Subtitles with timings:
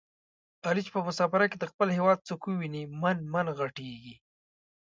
[0.67, 4.15] علي چې په مسافرۍ کې د خپل هېواد څوک وویني من من ِغټېږي.